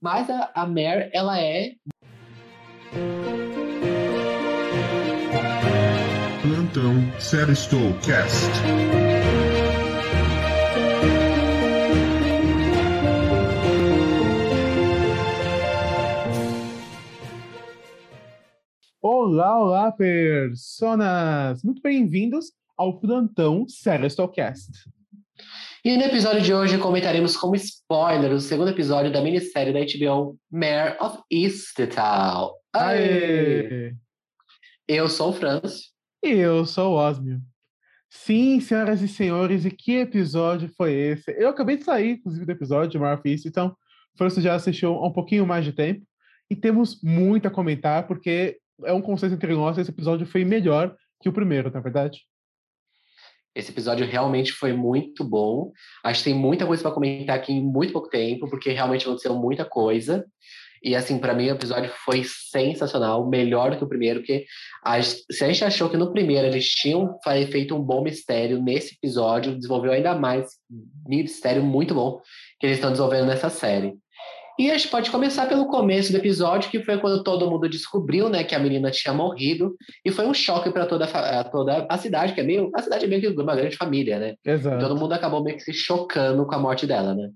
[0.00, 1.72] Mas a, a Mare, ela é.
[6.40, 7.56] Plantão Sério
[8.06, 8.46] Cast.
[19.02, 21.64] Olá, olá, personas!
[21.64, 24.70] Muito bem-vindos ao Plantão Sério Cast.
[25.88, 30.38] E no episódio de hoje comentaremos como spoiler o segundo episódio da minissérie da HBO
[30.50, 32.50] Mare of Easttown.
[32.74, 33.94] Aê!
[34.86, 35.84] Eu sou o Franz.
[36.22, 37.40] E eu sou o Osmio.
[38.10, 41.30] Sim, senhoras e senhores, e que episódio foi esse?
[41.30, 43.74] Eu acabei de sair, inclusive, do episódio de Mare of Easttown.
[44.14, 46.04] Franz já assistiu há um pouquinho mais de tempo.
[46.50, 50.94] E temos muito a comentar, porque é um consenso entre nós, esse episódio foi melhor
[51.22, 52.27] que o primeiro, na é verdade?
[53.58, 55.72] Esse episódio realmente foi muito bom.
[56.04, 59.34] Acho que tem muita coisa para comentar aqui em muito pouco tempo, porque realmente aconteceu
[59.34, 60.24] muita coisa.
[60.80, 64.44] E assim, para mim o episódio foi sensacional, melhor do que o primeiro, porque
[64.84, 67.18] a, se a gente achou que no primeiro eles tinham
[67.50, 70.46] feito um bom mistério, nesse episódio desenvolveu ainda mais
[71.04, 72.20] mistério muito bom
[72.60, 73.94] que eles estão desenvolvendo nessa série.
[74.58, 78.28] E a gente pode começar pelo começo do episódio, que foi quando todo mundo descobriu,
[78.28, 81.96] né, que a menina tinha morrido, e foi um choque para toda, a, toda a
[81.96, 84.34] cidade, que é meio, a cidade é meio que uma grande família, né?
[84.44, 84.80] Exato.
[84.80, 87.30] Todo mundo acabou meio que se chocando com a morte dela, né?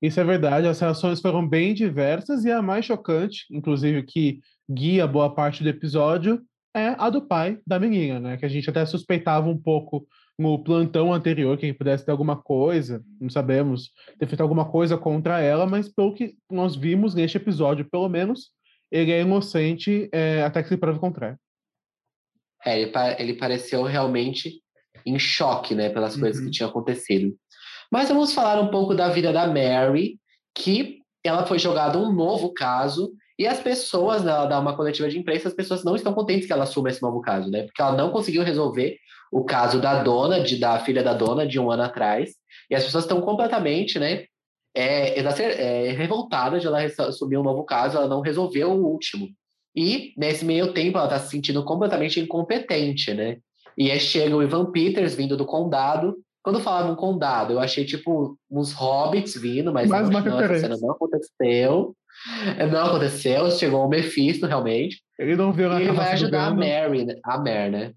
[0.00, 4.38] Isso é verdade, as reações foram bem diversas e a mais chocante, inclusive que
[4.70, 6.40] guia boa parte do episódio,
[6.74, 8.36] é a do pai da menina, né?
[8.36, 10.06] Que a gente até suspeitava um pouco
[10.40, 15.38] no plantão anterior que pudesse ter alguma coisa, não sabemos, ter feito alguma coisa contra
[15.38, 18.50] ela, mas pelo que nós vimos neste episódio, pelo menos,
[18.90, 21.38] ele é inocente é, até que se prove o contrário.
[22.64, 24.62] É, ele, ele, pareceu realmente
[25.04, 26.20] em choque, né, pelas uhum.
[26.20, 26.50] coisas que uhum.
[26.50, 27.36] tinham acontecido.
[27.92, 30.18] Mas vamos falar um pouco da vida da Mary,
[30.54, 35.18] que ela foi jogada um novo caso e as pessoas, ela dá uma coletiva de
[35.18, 37.64] imprensa, as pessoas não estão contentes que ela assuma esse novo caso, né?
[37.64, 38.96] Porque ela não conseguiu resolver
[39.30, 42.34] o caso da dona, de, da filha da dona, de um ano atrás.
[42.68, 44.24] E as pessoas estão completamente, né,
[44.74, 49.28] é, é, revoltadas de ela assumir um novo caso, ela não resolveu o último.
[49.74, 53.38] E, nesse meio tempo, ela está se sentindo completamente incompetente, né?
[53.78, 56.16] E aí chega o Ivan Peters vindo do condado.
[56.42, 61.94] Quando falavam condado, eu achei tipo uns hobbits vindo, mas Mais não, não, não aconteceu.
[62.70, 65.02] Não aconteceu, chegou o Mephisto, realmente.
[65.18, 67.16] Ele não viu na ele vai ajudar a Mary, né?
[67.24, 67.92] a Mary, né?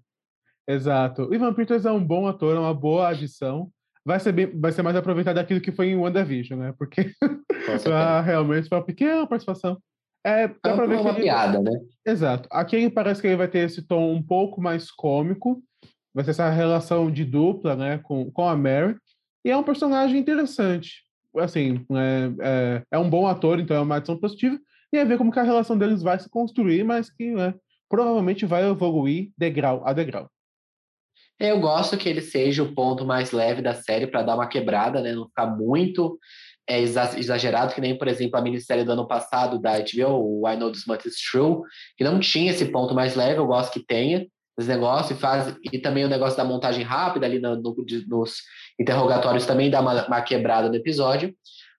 [0.66, 1.28] Exato.
[1.28, 3.70] O Ivan Peters é um bom ator, é uma boa adição.
[4.04, 6.74] Vai ser, bem, vai ser mais aproveitado daquilo que foi em WandaVision, né?
[6.78, 7.10] Porque
[8.24, 9.78] realmente foi uma pequena participação.
[10.26, 11.70] É, dá é pra ver uma piada, né?
[12.06, 12.48] Exato.
[12.50, 15.62] Aqui parece que ele vai ter esse tom um pouco mais cômico.
[16.14, 17.98] Vai ser essa relação de dupla, né?
[17.98, 18.96] Com, com a Mary.
[19.44, 21.02] E é um personagem interessante.
[21.36, 24.58] Assim, é, é, é um bom ator, então é uma adição positiva.
[24.92, 27.54] E é ver como que a relação deles vai se construir, mas que né,
[27.88, 30.30] provavelmente vai evoluir degrau a degrau.
[31.38, 35.00] Eu gosto que ele seja o ponto mais leve da série para dar uma quebrada,
[35.00, 35.12] né?
[35.12, 36.18] Não ficar muito
[36.68, 40.56] é, exagerado, que nem, por exemplo, a minissérie do ano passado da HBO, o I
[40.56, 41.62] Know This Much Is True,
[41.96, 44.26] que não tinha esse ponto mais leve, eu gosto que tenha
[44.58, 47.76] esse negócio, e, faz, e também o negócio da montagem rápida ali no, no,
[48.08, 48.36] nos
[48.78, 51.34] interrogatórios também dá uma, uma quebrada no episódio.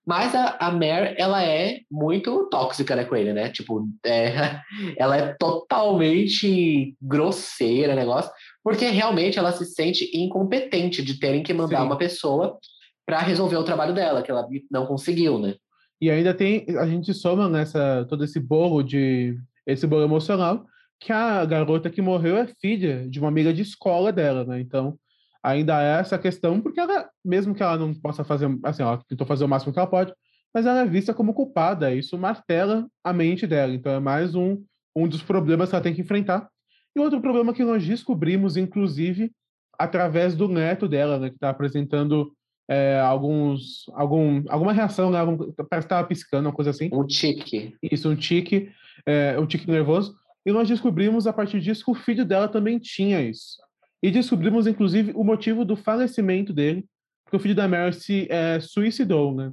[0.05, 3.49] Mas a, a Mare, ela é muito tóxica, né, com ele, né?
[3.49, 4.59] Tipo, é,
[4.99, 8.31] ela é totalmente grosseira, negócio,
[8.65, 11.85] porque realmente ela se sente incompetente de terem que mandar Sim.
[11.85, 12.57] uma pessoa
[13.05, 15.53] para resolver o trabalho dela, que ela não conseguiu, né?
[16.01, 19.37] E ainda tem, a gente soma nessa, todo esse bolo de,
[19.67, 20.65] esse bolo emocional,
[20.99, 24.59] que a garota que morreu é filha de uma amiga de escola dela, né?
[24.59, 24.97] Então,
[25.43, 29.27] ainda é essa questão, porque ela, mesmo que ela não possa fazer, assim, ela tentou
[29.27, 30.11] fazer o máximo que ela pode,
[30.51, 34.63] mas ela é vista como culpada, isso martela a mente dela, então é mais um,
[34.95, 36.49] um dos problemas que ela tem que enfrentar.
[36.95, 39.31] E outro problema que nós descobrimos, inclusive,
[39.77, 42.31] através do neto dela, né, que está apresentando
[42.67, 46.89] é, alguns, algum, alguma reação, né, algum, parece que estava piscando, uma coisa assim.
[46.91, 47.75] Um tique.
[47.81, 48.71] Isso, um tique,
[49.05, 50.15] é, um tique nervoso.
[50.45, 53.57] E nós descobrimos, a partir disso, que o filho dela também tinha isso.
[54.01, 56.85] E descobrimos, inclusive, o motivo do falecimento dele,
[57.25, 59.51] porque o filho da Mary se é, suicidou, né?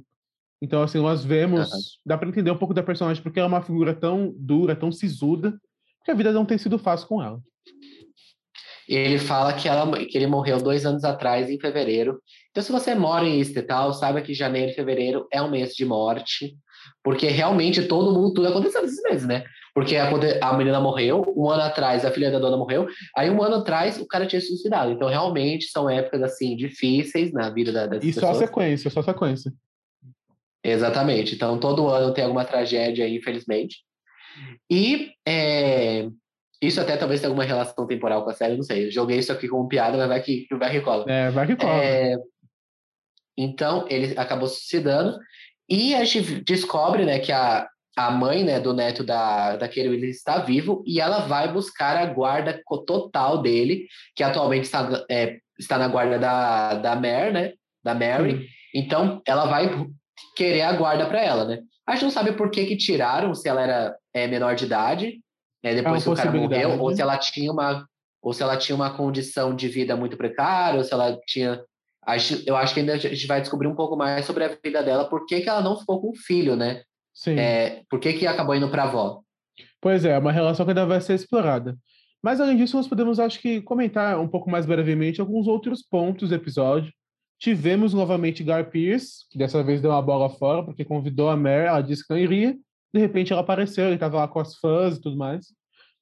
[0.61, 3.61] Então, assim, nós vemos, dá para entender um pouco da personagem, porque ela é uma
[3.61, 5.59] figura tão dura, tão sisuda,
[6.03, 7.39] que a vida não tem sido fácil com ela.
[8.87, 12.21] E ele fala que, ela, que ele morreu dois anos atrás, em fevereiro.
[12.51, 15.85] Então, se você mora em Estetal, saiba que janeiro e fevereiro é um mês de
[15.85, 16.55] morte,
[17.01, 19.45] porque realmente todo mundo, tudo aconteceu nesses meses, né?
[19.73, 20.09] Porque a,
[20.41, 22.85] a menina morreu, um ano atrás a filha da dona morreu,
[23.15, 24.91] aí um ano atrás o cara tinha se suicidado.
[24.91, 28.35] Então, realmente, são épocas, assim, difíceis na vida da, dessas e pessoas.
[28.35, 29.53] E só sequência, só sequência.
[30.63, 31.35] Exatamente.
[31.35, 33.77] Então, todo ano tem alguma tragédia aí, infelizmente.
[34.69, 36.07] E é,
[36.61, 38.87] isso até talvez tenha alguma relação temporal com a série, não sei.
[38.87, 41.05] Eu joguei isso aqui como piada, mas vai que, vai que cola.
[41.11, 41.83] É, vai que cola.
[41.83, 42.15] É,
[43.37, 45.19] então, ele acabou se suicidando.
[45.69, 50.09] E a gente descobre né, que a, a mãe né, do neto da, da Kelly
[50.09, 55.77] está vivo e ela vai buscar a guarda total dele, que atualmente está, é, está
[55.77, 57.53] na guarda da, da Mary, né?
[57.83, 58.47] Da Mary.
[58.73, 59.69] Então, ela vai
[60.35, 61.59] querer a guarda para ela, né?
[61.87, 65.21] A gente não sabe por que, que tiraram, se ela era é, menor de idade,
[65.61, 67.85] é, depois é que o cara morreu, ou se ela tinha uma
[68.21, 71.61] ou se ela tinha uma condição de vida muito precária, ou se ela tinha
[72.45, 75.09] eu acho que ainda a gente vai descobrir um pouco mais sobre a vida dela,
[75.09, 76.81] por que, que ela não ficou com o filho, né?
[77.13, 77.37] Sim.
[77.39, 79.21] É, por que, que acabou indo para a avó?
[79.79, 81.77] Pois é, uma relação que ainda vai ser explorada.
[82.21, 86.29] Mas, além disso, nós podemos, acho que, comentar um pouco mais brevemente alguns outros pontos
[86.29, 86.91] do episódio.
[87.43, 91.67] Tivemos novamente Gar Pierce, que dessa vez deu uma bola fora, porque convidou a Mary,
[91.67, 92.55] ela disse que não iria.
[92.93, 95.47] De repente ela apareceu, ele estava lá com as fãs e tudo mais.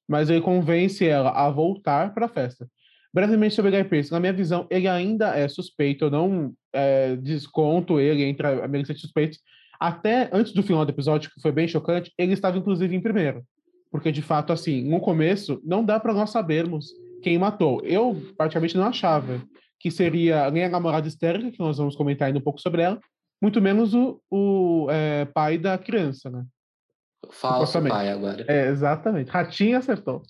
[0.06, 2.68] Mas ele convence ela a voltar para a festa.
[3.12, 7.98] Brevemente sobre Guy Pearce, na minha visão, ele ainda é suspeito, eu não é, desconto
[7.98, 9.40] ele entre a lista de suspeitos.
[9.80, 13.42] Até antes do final do episódio, que foi bem chocante, ele estava inclusive em primeiro.
[13.90, 17.80] Porque, de fato, assim, no começo, não dá para nós sabermos quem matou.
[17.82, 19.42] Eu, praticamente, não achava
[19.82, 23.00] que seria nem a namorada histérica, que nós vamos comentar ainda um pouco sobre ela,
[23.42, 26.44] muito menos o, o é, pai da criança, né?
[27.30, 28.44] Falso pai agora.
[28.48, 29.30] É, exatamente.
[29.30, 30.22] Ratinho acertou.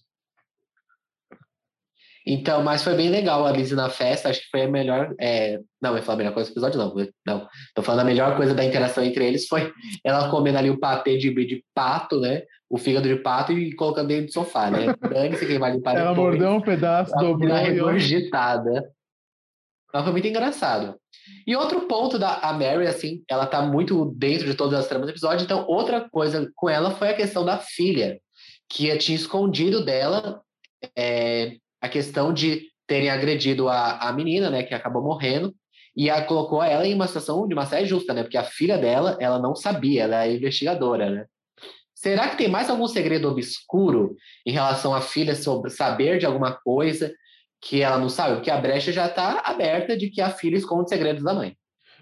[2.27, 5.13] Então, mas foi bem legal a Lizzie na festa, acho que foi a melhor.
[5.21, 5.59] É...
[5.83, 6.95] Não, eu falar a melhor coisa do episódio, não.
[7.27, 7.49] Não.
[7.75, 9.73] Tô falando a melhor coisa da interação entre eles foi
[10.05, 12.43] ela comendo ali o patê de, de pato, né?
[12.71, 14.95] O fígado de pato e colocando dentro do sofá, né?
[15.03, 17.49] Dane-se quem vai limpar Ela mordeu um pedaço, dobrou.
[17.49, 18.89] Ela regurgitada.
[19.93, 20.97] Mas foi muito engraçado.
[21.47, 25.06] E outro ponto da a Mary, assim, ela tá muito dentro de todas as tramas
[25.06, 25.44] do episódio.
[25.44, 28.19] Então, outra coisa com ela foi a questão da filha,
[28.69, 30.41] que tinha escondido dela
[30.97, 35.55] é, a questão de terem agredido a, a menina, né, que acabou morrendo,
[35.97, 38.79] e a, colocou ela em uma situação de uma série justa, né, porque a filha
[38.79, 41.27] dela, ela não sabia, ela é investigadora, né.
[41.94, 46.53] Será que tem mais algum segredo obscuro em relação à filha sobre saber de alguma
[46.53, 47.15] coisa
[47.62, 48.35] que ela não sabe?
[48.35, 51.56] Porque a brecha já está aberta de que a filha esconde segredos da mãe.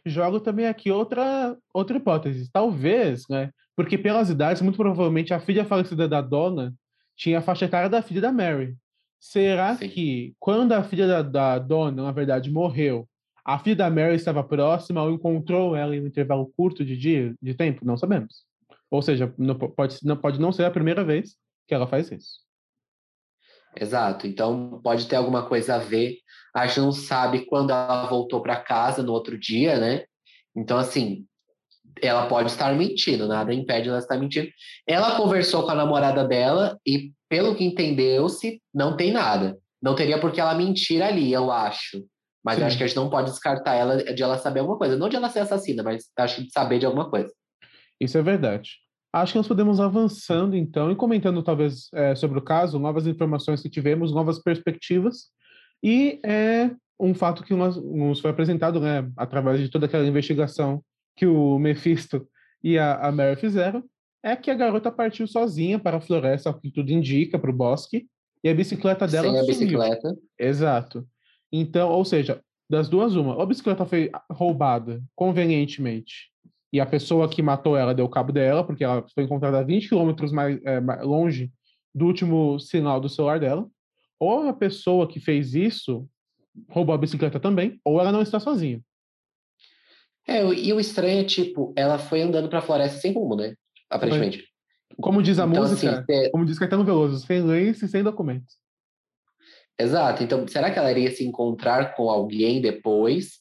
[0.07, 2.51] Jogo também aqui outra, outra hipótese.
[2.51, 3.51] Talvez, né?
[3.77, 6.75] Porque pelas idades, muito provavelmente a filha falecida da dona
[7.15, 8.75] tinha a faixa etária da filha da Mary.
[9.21, 9.91] Será Sim.
[9.91, 13.07] que quando a filha da, da, dona, na verdade, morreu,
[13.45, 17.35] a filha da Mary estava próxima ou encontrou ela em um intervalo curto de dia,
[17.41, 17.85] de tempo?
[17.85, 18.47] Não sabemos.
[18.91, 21.37] Ou seja, não, pode, não, pode não ser a primeira vez
[21.69, 22.41] que ela faz isso.
[23.79, 24.27] Exato.
[24.27, 26.17] Então pode ter alguma coisa a ver.
[26.55, 30.05] A gente não sabe quando ela voltou para casa no outro dia, né?
[30.57, 31.25] Então, assim,
[32.03, 34.49] ela pode estar mentindo, nada impede ela estar mentindo.
[34.87, 39.57] Ela conversou com a namorada dela e, pelo que entendeu-se, não tem nada.
[39.81, 42.05] Não teria por que ela mentir ali, eu acho.
[42.45, 44.97] Mas eu acho que a gente não pode descartar ela de ela saber alguma coisa.
[44.97, 47.31] Não de ela ser assassina, mas acho que de saber de alguma coisa.
[48.01, 48.71] Isso é verdade.
[49.13, 53.61] Acho que nós podemos avançando, então, e comentando talvez é, sobre o caso, novas informações
[53.61, 55.31] que tivemos, novas perspectivas,
[55.83, 60.83] e é um fato que nós, nos foi apresentado, né, através de toda aquela investigação
[61.17, 62.29] que o Mephisto
[62.63, 63.83] e a, a Mary fizeram,
[64.23, 67.55] é que a garota partiu sozinha para a floresta, o que tudo indica, para o
[67.55, 68.07] bosque,
[68.45, 70.17] e a bicicleta dela Sem a bicicleta.
[70.39, 71.07] Exato.
[71.51, 76.31] Então, ou seja, das duas, uma, ou a bicicleta foi roubada convenientemente
[76.73, 80.33] e a pessoa que matou ela deu cabo dela, porque ela foi encontrada 20 quilômetros
[80.33, 81.51] mais, é, mais longe
[81.95, 83.67] do último sinal do celular dela,
[84.19, 86.07] ou a pessoa que fez isso
[86.69, 88.81] roubou a bicicleta também, ou ela não está sozinha.
[90.27, 93.55] É, e o estranho é, tipo, ela foi andando pra floresta sem rumo, né?
[93.89, 94.45] Aparentemente.
[95.01, 96.31] Como diz a então, música, assim, é...
[96.31, 98.57] como diz Caetano Veloso, sem leis e sem documentos.
[99.79, 100.23] Exato.
[100.23, 103.41] Então, será que ela iria se encontrar com alguém depois?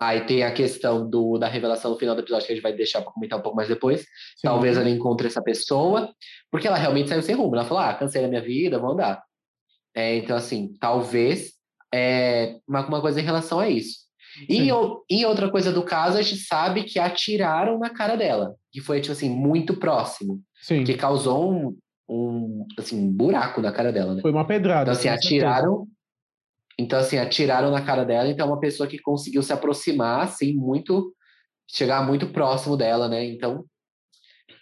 [0.00, 2.72] Aí tem a questão do, da revelação no final do episódio que a gente vai
[2.72, 4.00] deixar para comentar um pouco mais depois.
[4.00, 4.06] Sim.
[4.44, 6.10] Talvez ela encontre essa pessoa,
[6.50, 7.54] porque ela realmente saiu sem rumo.
[7.54, 9.22] Ela falou: ah, cansei da minha vida, vou andar.
[9.94, 11.52] É, então, assim, talvez
[11.92, 14.08] é, uma, uma coisa em relação a isso.
[14.48, 14.70] E,
[15.10, 19.00] e outra coisa do caso, a gente sabe que atiraram na cara dela, que foi,
[19.00, 20.40] tipo assim, muito próximo.
[20.62, 20.84] Sim.
[20.84, 21.76] Que causou um,
[22.08, 24.22] um, assim, um buraco na cara dela, né?
[24.22, 24.90] Foi uma pedrada.
[24.90, 25.86] Então, assim, atiraram.
[26.80, 30.54] Então, assim, atiraram na cara dela, então é uma pessoa que conseguiu se aproximar, assim,
[30.54, 31.14] muito,
[31.70, 33.22] chegar muito próximo dela, né?
[33.24, 33.66] Então,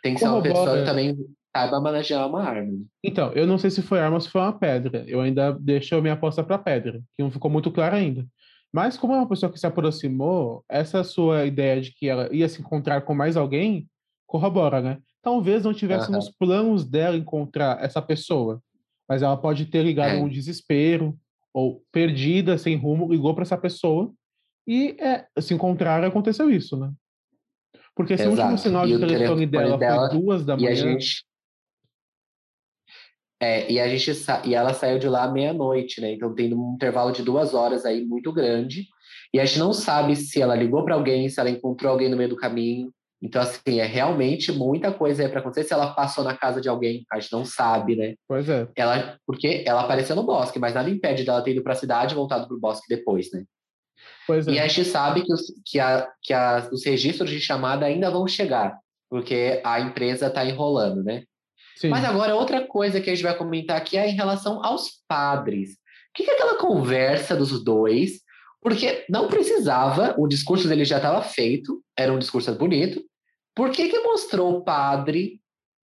[0.02, 1.16] tem que ser uma pessoa que também
[1.56, 2.72] saiba manejar uma arma.
[3.04, 5.04] Então, eu não sei se foi arma ou se foi uma pedra.
[5.06, 8.26] Eu ainda deixo a minha aposta para pedra, que não ficou muito claro ainda.
[8.72, 12.48] Mas como é uma pessoa que se aproximou, essa sua ideia de que ela ia
[12.48, 13.88] se encontrar com mais alguém
[14.26, 14.98] corrobora, né?
[15.22, 16.32] Talvez não tivéssemos uhum.
[16.37, 18.60] planos dela encontrar essa pessoa,
[19.08, 20.20] mas ela pode ter ligado é.
[20.20, 21.16] um desespero
[21.58, 24.14] ou perdida, sem rumo, ligou para essa pessoa
[24.64, 26.92] e é, se encontraram aconteceu isso, né?
[27.96, 30.70] Porque se o último sinal de telefone, telefone dela, dela, foi duas da manhã.
[30.70, 31.24] A gente...
[33.40, 34.40] É, e a gente sa...
[34.44, 36.12] e ela saiu de lá meia-noite, né?
[36.12, 38.86] Então tem um intervalo de duas horas aí muito grande.
[39.34, 42.16] E a gente não sabe se ela ligou para alguém, se ela encontrou alguém no
[42.16, 42.92] meio do caminho.
[43.20, 45.66] Então, assim, é realmente muita coisa aí para acontecer.
[45.66, 48.14] Se ela passou na casa de alguém, a gente não sabe, né?
[48.28, 48.68] Pois é.
[48.76, 52.14] Ela, porque ela apareceu no bosque, mas nada impede dela ter ido para a cidade
[52.14, 53.44] e voltado para o bosque depois, né?
[54.26, 54.52] Pois é.
[54.52, 58.10] E a gente sabe que, os, que, a, que a, os registros de chamada ainda
[58.10, 58.78] vão chegar,
[59.10, 61.25] porque a empresa está enrolando, né?
[61.76, 61.88] Sim.
[61.88, 65.72] Mas agora, outra coisa que a gente vai comentar aqui é em relação aos padres.
[65.72, 65.76] O
[66.14, 68.20] que é aquela conversa dos dois?
[68.60, 73.00] Porque não precisava, o discurso dele já estava feito, era um discurso bonito.
[73.58, 75.40] Por que, que mostrou o padre?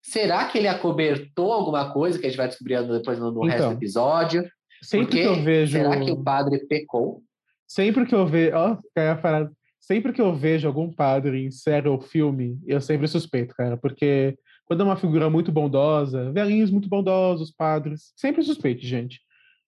[0.03, 3.51] Será que ele acobertou alguma coisa que a gente vai descobrir depois no, no então,
[3.51, 4.51] resto do episódio?
[4.83, 5.73] Sempre Porque, que eu vejo.
[5.73, 7.23] Será que o padre pecou?
[7.67, 8.57] Sempre que eu vejo.
[8.57, 13.55] Ó, cara, sempre que eu vejo algum padre em série ou filme, eu sempre suspeito,
[13.55, 19.21] cara, porque quando é uma figura muito bondosa, velhinhos muito bondosos, padres, sempre suspeito, gente.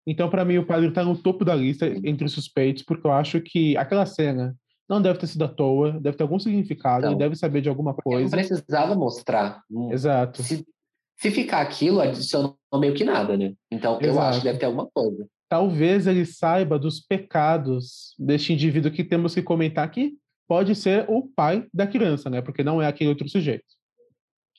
[0.07, 3.13] Então, para mim, o padre está no topo da lista entre os suspeitos, porque eu
[3.13, 4.57] acho que aquela cena
[4.91, 7.69] não deve ter sido à toa, deve ter algum significado, então, ele deve saber de
[7.69, 8.37] alguma coisa.
[8.37, 9.63] Não precisava mostrar.
[9.91, 10.43] Exato.
[10.43, 10.67] Se,
[11.17, 13.55] se ficar aquilo, adicionou meio que nada, né?
[13.71, 14.07] Então, Exato.
[14.07, 19.03] eu acho que deve ter alguma coisa talvez ele saiba dos pecados deste indivíduo que
[19.03, 20.17] temos que comentar aqui.
[20.49, 22.41] Pode ser o pai da criança, né?
[22.41, 23.65] Porque não é aquele outro sujeito.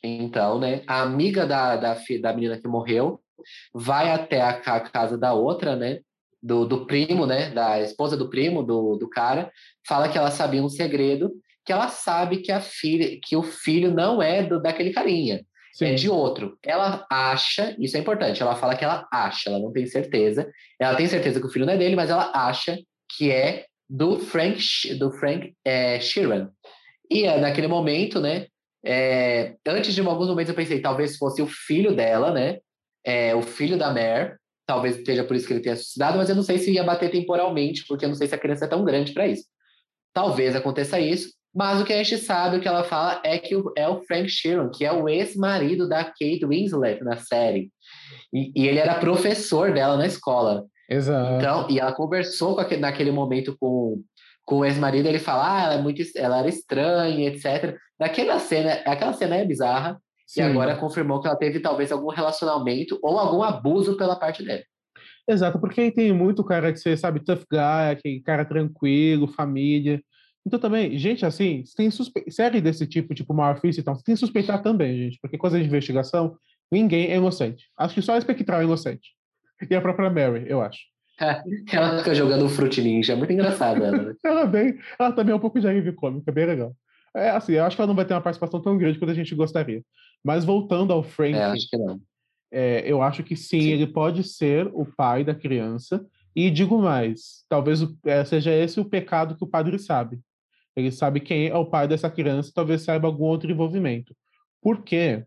[0.04, 0.84] Então, né?
[0.86, 3.22] A amiga da, da, da menina que morreu
[3.74, 6.02] vai até a, a casa da outra, né?
[6.42, 7.52] Do, do, primo, né?
[7.52, 9.52] Da esposa do primo, do, do cara,
[9.88, 11.32] fala que ela sabia um segredo,
[11.64, 15.36] que ela sabe que a filha, que o filho não é do, daquele carinha.
[15.38, 15.42] É
[15.74, 15.86] Sim.
[15.86, 16.58] é de outro.
[16.64, 20.52] Ela acha, isso é importante, ela fala que ela acha, ela não tem certeza.
[20.80, 22.78] Ela tem certeza que o filho não é dele, mas ela acha
[23.16, 26.50] que é do Frank, do Frank é, Sheeran.
[27.10, 28.48] E é, naquele momento, né?
[28.84, 32.60] É, antes de alguns momentos eu pensei, talvez fosse o filho dela, né?
[33.06, 34.38] É, o filho da Mare.
[34.72, 37.12] Talvez esteja por isso que ele tenha suicidado, mas eu não sei se ia bater
[37.12, 39.44] temporalmente, porque eu não sei se a criança é tão grande para isso.
[40.14, 41.34] Talvez aconteça isso.
[41.54, 44.30] Mas o que a gente sabe, o que ela fala, é que é o Frank
[44.30, 47.70] Sheeran, que é o ex-marido da Kate Winslet na série.
[48.34, 50.64] E, e, ele era professor dela na escola.
[50.90, 51.34] Exato.
[51.34, 54.02] Então, e ela conversou com aquele, naquele momento com,
[54.46, 57.76] com o ex-marido, ele fala, ah, ela, é muito, ela era estranha, etc.
[58.00, 60.00] Naquela cena, aquela cena é bizarra,
[60.32, 60.40] Sim.
[60.40, 64.64] e agora confirmou que ela teve talvez algum relacionamento ou algum abuso pela parte dela.
[65.28, 70.02] Exato, porque aí tem muito cara de ser, sabe, tough guy, aquele cara tranquilo, família.
[70.48, 72.24] Então também, gente, assim, tem suspe...
[72.32, 75.60] série desse tipo, tipo Marfis e tal, você tem que suspeitar também, gente, porque coisa
[75.60, 76.38] de investigação,
[76.72, 77.66] ninguém é inocente.
[77.78, 79.12] Acho que só a Espectral é inocente.
[79.70, 80.80] E a própria Mary, eu acho.
[81.72, 83.98] Ela fica jogando Fruit Ninja, é muito engraçada ela.
[83.98, 84.14] Né?
[84.26, 86.74] ela, bem, ela também é um pouco de alívio cômico, é bem legal.
[87.16, 89.16] É assim, eu acho que ela não vai ter uma participação tão grande quanto a
[89.16, 89.84] gente gostaria.
[90.24, 92.00] Mas voltando ao Frank, é, acho que não.
[92.52, 96.06] É, eu acho que sim, sim, ele pode ser o pai da criança.
[96.36, 100.20] E digo mais, talvez é, seja esse o pecado que o padre sabe.
[100.76, 104.16] Ele sabe quem é o pai dessa criança, talvez saiba algum outro envolvimento.
[104.62, 105.26] Porque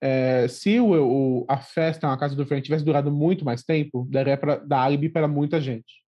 [0.00, 4.06] é, se o, o, a festa na casa do Frank tivesse durado muito mais tempo,
[4.10, 6.05] daria para dar álibi para muita gente.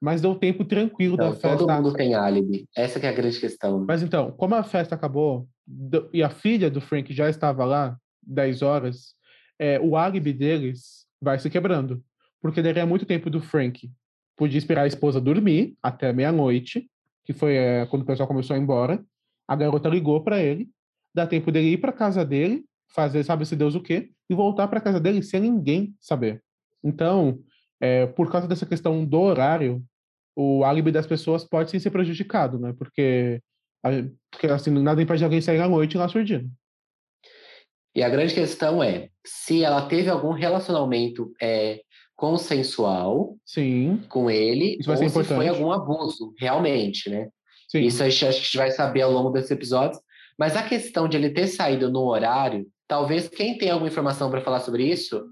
[0.00, 1.58] Mas deu tempo tranquilo da festa.
[1.58, 2.66] Todo mundo tem álibi.
[2.74, 3.84] Essa é a grande questão.
[3.86, 5.46] Mas então, como a festa acabou
[6.12, 9.14] e a filha do Frank já estava lá, 10 horas,
[9.58, 12.02] é, o álibi deles vai se quebrando.
[12.40, 13.90] Porque daria muito tempo do Frank.
[14.36, 16.88] Podia esperar a esposa dormir até meia-noite
[17.24, 19.04] que foi é, quando o pessoal começou a ir embora.
[19.46, 20.68] A garota ligou para ele,
[21.14, 24.80] dá tempo dele ir para casa dele, fazer sabe-se Deus o quê, e voltar para
[24.80, 26.42] casa dele sem ninguém saber.
[26.82, 27.40] Então,
[27.80, 29.82] é, por causa dessa questão do horário,
[30.36, 32.74] o álibi das pessoas pode sim ser prejudicado, né?
[32.76, 33.40] Porque,
[34.52, 36.50] assim, nada impede alguém sair à noite lá surgindo.
[37.94, 41.80] E a grande questão é se ela teve algum relacionamento é,
[42.14, 44.02] consensual Sim.
[44.08, 45.28] com ele, Isso ou importante.
[45.28, 47.28] se foi algum abuso, realmente, né?
[47.68, 47.80] Sim.
[47.80, 50.00] Isso a gente, a gente vai saber ao longo desses episódios.
[50.38, 54.40] Mas a questão de ele ter saído no horário, talvez quem tem alguma informação para
[54.40, 55.24] falar sobre isso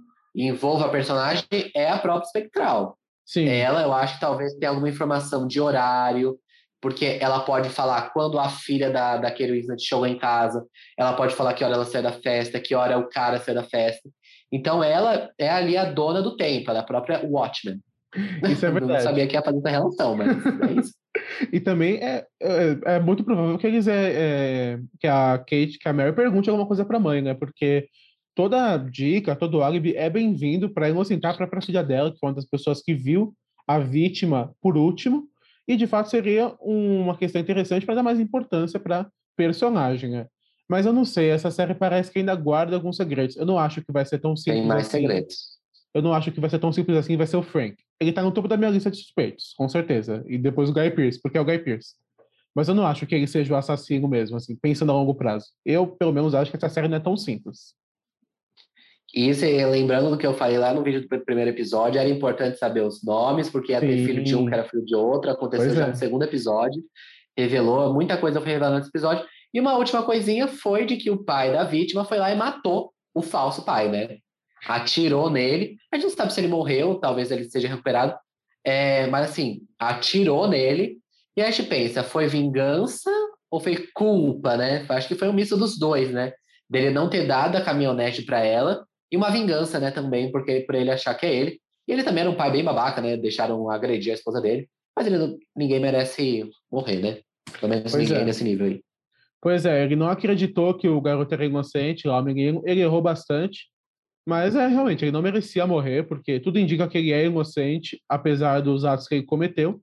[0.46, 2.96] envolva a personagem é a própria Espectral.
[3.24, 3.46] Sim.
[3.46, 6.38] Ela, eu acho que talvez tenha alguma informação de horário,
[6.80, 10.64] porque ela pode falar quando a filha da, da Winslet chegou em casa,
[10.96, 13.64] ela pode falar que hora ela saiu da festa, que hora o cara saiu da
[13.64, 14.08] festa.
[14.50, 17.80] Então ela é ali a dona do tempo, ela é a própria Watchman.
[18.50, 18.92] Isso é verdade.
[18.92, 20.94] Não sabia que ia fazer essa relação, mas é isso.
[21.52, 25.88] e também é, é, é, muito provável que eles é, é, que a Kate, que
[25.88, 27.34] a Mary pergunte alguma coisa para a mãe, né?
[27.34, 27.88] Porque
[28.38, 32.36] toda dica, todo álibi é bem-vindo para inocentar para a filha dela, que foi uma
[32.36, 33.34] das pessoas que viu
[33.66, 35.26] a vítima por último,
[35.66, 40.28] e de fato seria uma questão interessante para dar mais importância para personagem, né?
[40.68, 43.36] Mas eu não sei, essa série parece que ainda guarda alguns segredos.
[43.36, 44.60] Eu não acho que vai ser tão simples.
[44.60, 44.98] Tem mais assim.
[44.98, 45.36] segredos.
[45.92, 47.74] Eu não acho que vai ser tão simples assim, vai ser o Frank.
[47.98, 50.22] Ele tá no topo da minha lista de suspeitos, com certeza.
[50.28, 51.94] E depois o Guy Pearce, porque é o Guy Pearce.
[52.54, 55.46] Mas eu não acho que ele seja o assassino mesmo, assim, pensando a longo prazo.
[55.66, 57.76] Eu, pelo menos, acho que essa série não é tão simples.
[59.14, 59.32] E
[59.64, 63.02] lembrando do que eu falei lá no vídeo do primeiro episódio, era importante saber os
[63.02, 64.04] nomes, porque ia ter Sim.
[64.04, 65.88] filho de um que era filho de outro, aconteceu Pois já é.
[65.88, 66.82] no segundo episódio,
[67.36, 69.24] revelou, muita coisa foi revelada nesse episódio.
[69.52, 72.92] E uma última coisinha foi de que o pai da vítima foi lá e matou
[73.14, 74.18] o falso pai, né?
[74.66, 75.76] Atirou nele.
[75.90, 78.14] A gente não sabe se ele morreu, talvez ele seja recuperado.
[78.62, 80.98] É, mas assim, atirou nele.
[81.34, 83.10] E a gente pensa, foi vingança
[83.50, 84.84] ou foi culpa, né?
[84.90, 86.32] Acho que foi um misto dos dois, né?
[86.68, 90.74] Dele não ter dado a caminhonete para ela e uma vingança, né, também, porque por
[90.74, 91.60] ele achar que é ele.
[91.86, 93.16] E ele também era um pai bem babaca, né?
[93.16, 94.68] Deixaram agredir a esposa dele.
[94.94, 97.18] Mas ele não- ninguém merece morrer, né?
[97.58, 98.26] Pelo menos Pois ninguém é.
[98.26, 98.80] nesse nível aí.
[99.40, 102.60] Pois é, ele não acreditou que o garoto era inocente lá, o menino.
[102.66, 103.68] Ele errou bastante.
[104.26, 108.60] Mas é realmente, ele não merecia morrer, porque tudo indica que ele é inocente, apesar
[108.60, 109.80] dos atos que ele cometeu.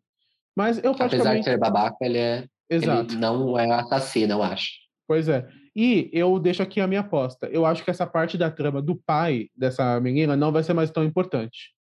[0.55, 1.44] Mas eu Apesar de praticamente.
[1.46, 3.13] ser babaca, ele, é, Exato.
[3.13, 4.67] ele não é assassino, eu acho.
[5.08, 5.48] Pois é.
[5.75, 7.48] E eu deixo aqui a minha aposta.
[7.48, 10.89] Eu acho que essa parte da trama do pai dessa menina não vai ser mais
[10.89, 11.74] tão importante.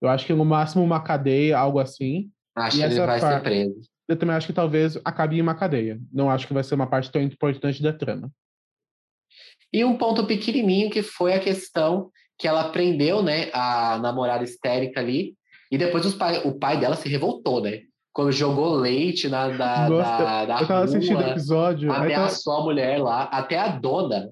[0.00, 2.30] Eu acho que no máximo uma cadeia, algo assim.
[2.56, 3.92] Acho que ele vai par- ser preso.
[4.08, 6.00] Eu também acho que talvez acabe em uma cadeia.
[6.12, 8.30] Não acho que vai ser uma parte tão importante da trama.
[9.72, 15.00] E um ponto pequenininho que foi a questão que ela prendeu, né, a namorada histérica
[15.00, 15.36] ali,
[15.70, 17.82] e depois pai, o pai dela se revoltou, né?
[18.12, 21.90] Quando jogou leite na, na, Nossa, na, na eu tava assistindo o rua, episódio.
[21.90, 24.30] aí tava- ameaçou a mulher lá, até a dona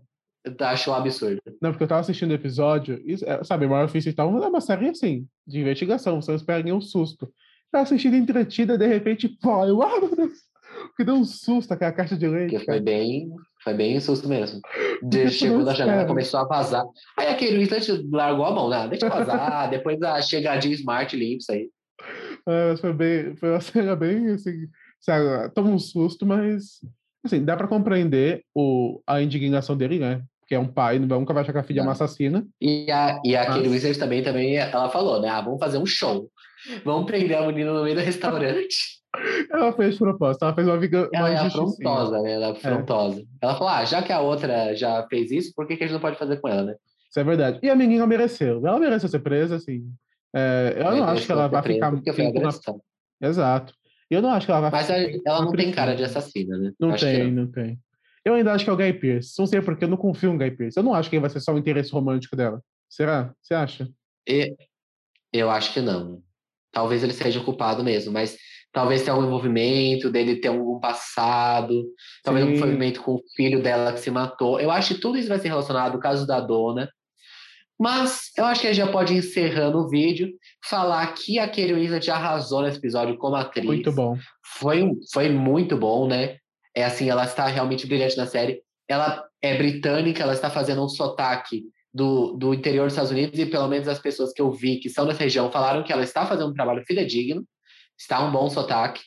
[0.61, 1.41] achou um absurdo.
[1.61, 4.49] Não, porque eu tava assistindo o episódio, e, é, sabe, Maior Ofício e tal, é
[4.49, 7.31] uma série assim, de investigação, você não espera nenhum susto.
[7.71, 10.33] Tava assistindo entretida, de repente, pô, eu, ah, meu Deus,
[10.97, 12.53] que deu um susto aquela caixa de leite.
[12.53, 13.29] Porque foi bem,
[13.63, 14.61] foi bem susto mesmo.
[15.03, 16.85] De, chegou na janela, começou a vazar.
[17.19, 18.89] Aí aquele Winslet largou a mão, né?
[18.89, 21.69] Deixa vazar, depois a chegadinha Smart limpa isso aí.
[22.47, 24.69] É, mas foi bem, foi uma cena bem assim,
[25.01, 26.81] sabe, toma um susto, mas
[27.25, 30.23] assim, dá pra compreender o, a indignação dele, né?
[30.47, 32.45] Que é um pai, nunca vai achar que a filha é uma assassina.
[32.61, 35.29] E a, e a Kate Winslet também, também, ela falou, né?
[35.29, 36.29] Ah, vamos fazer um show.
[36.85, 39.01] Vamos prender a menina no meio do restaurante.
[39.51, 41.11] Ela fez de propósito, ela fez uma vingança.
[41.13, 42.33] Ela é afrontosa, né?
[42.33, 43.25] Ela é afrontosa.
[43.43, 45.95] Ela falou, ah, já que a outra já fez isso, por que, que a gente
[45.95, 46.77] não pode fazer com ela, né?
[47.11, 47.59] Isso é verdade.
[47.61, 48.65] E a menina mereceu.
[48.65, 49.83] Ela mereceu ser presa, assim.
[50.35, 53.29] É, eu não acho que ela vai ficar tempo na...
[53.29, 53.75] Exato.
[54.11, 56.59] Eu não acho que ela vai Mas ficar tempo ela não tem cara de assassina,
[56.59, 56.73] né?
[56.79, 57.79] Não Acho tem, não tem.
[58.25, 59.39] Eu ainda acho que é o Guy Pearce.
[59.39, 60.77] Não sei porque eu não confio no Guy Pearce.
[60.77, 62.63] Eu não acho que ele vai ser só o interesse romântico dela.
[62.89, 63.33] Será?
[63.41, 63.89] Você acha?
[64.29, 64.55] E-
[65.33, 66.23] eu acho que não.
[66.73, 68.37] Talvez ele seja culpado mesmo, mas
[68.73, 71.85] talvez tenha algum envolvimento dele ter algum passado,
[72.23, 72.53] talvez Sim.
[72.53, 74.61] algum envolvimento com o filho dela que se matou.
[74.61, 76.91] Eu acho que tudo isso vai ser relacionado ao caso da dona.
[77.81, 80.31] Mas eu acho que a gente já pode ir encerrando o vídeo,
[80.69, 83.65] falar que a Kate Winslet arrasou nesse episódio como atriz.
[83.65, 84.19] Muito bom.
[84.59, 86.37] Foi, foi muito bom, né?
[86.77, 88.61] É assim, ela está realmente brilhante na série.
[88.87, 91.63] Ela é britânica, ela está fazendo um sotaque
[91.93, 94.91] do, do interior dos Estados Unidos e pelo menos as pessoas que eu vi que
[94.91, 97.47] são dessa região falaram que ela está fazendo um trabalho fidedigno,
[97.99, 99.01] está um bom sotaque.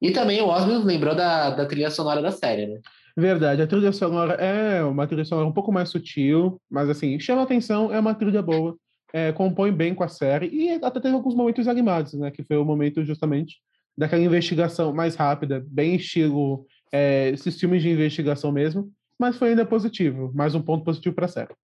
[0.00, 2.80] E também o Osmo lembrou da, da trilha sonora da série, né?
[3.16, 7.42] Verdade, a trilha sonora é uma trilha sonora um pouco mais sutil, mas assim, chama
[7.42, 8.76] atenção, é uma trilha boa,
[9.12, 12.30] é, compõe bem com a série, e até teve alguns momentos animados, né?
[12.30, 13.58] Que foi o momento justamente
[13.96, 19.64] daquela investigação mais rápida, bem estilo é, esses filmes de investigação mesmo, mas foi ainda
[19.64, 21.54] positivo, mais um ponto positivo para a série.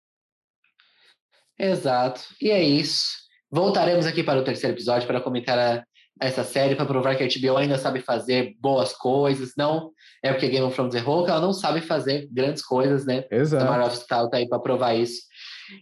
[1.58, 2.22] Exato.
[2.40, 3.08] E é isso.
[3.50, 5.84] Voltaremos aqui para o terceiro episódio para comentar a-
[6.20, 9.52] essa série, para provar que a HBO ainda sabe fazer boas coisas.
[9.56, 9.90] Não
[10.22, 13.24] é porque Game of Thrones errou, que ela não sabe fazer grandes coisas, né?
[13.30, 13.64] Exato.
[13.64, 15.22] Tamara of Style tá aí para provar isso.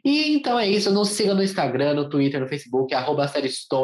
[0.04, 0.92] E então é isso.
[0.92, 3.30] Nos sigam no Instagram, no Twitter, no Facebook, arroba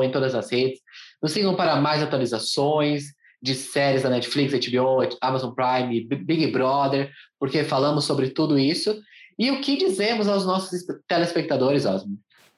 [0.05, 0.81] em todas as redes.
[1.23, 3.07] Nos sigam para mais atualizações
[3.43, 8.99] de séries da Netflix, HBO, Amazon Prime, Big Brother, porque falamos sobre tudo isso.
[9.39, 12.17] E o que dizemos aos nossos espe- telespectadores, Osmo?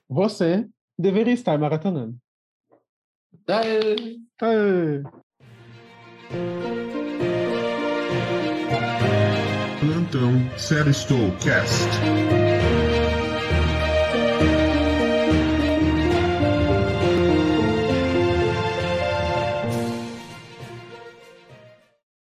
[0.08, 0.66] Você
[0.98, 2.16] deveria estar maratonando.
[3.48, 4.18] Aê!
[4.42, 5.02] Aê!
[9.78, 12.45] Plantão Série Estou Cast.